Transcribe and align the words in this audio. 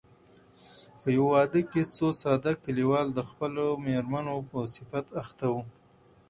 په 1.01 1.07
يوه 1.17 1.29
واده 1.35 1.61
کې 1.71 1.81
څو 1.95 2.07
ساده 2.21 2.53
کليوال 2.63 3.07
د 3.13 3.19
خپلو 3.29 3.65
مېرمنو 3.85 4.35
په 4.49 4.59
صفت 4.75 5.05
اخته 5.21 5.45
وو. 5.53 5.61